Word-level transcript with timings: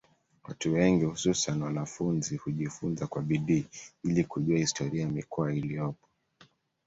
Watu 0.43 0.73
wengi 0.73 1.05
hususani 1.05 1.63
wanafunzi 1.63 2.37
hujifunza 2.37 3.07
kwa 3.07 3.21
bidii 3.21 3.65
ili 4.03 4.23
kujua 4.23 4.57
historia 4.57 5.01
ya 5.03 5.09
mikoa 5.09 5.53
iliyopo 5.53 6.07